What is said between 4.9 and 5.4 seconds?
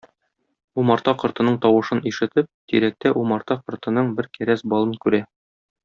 күрә.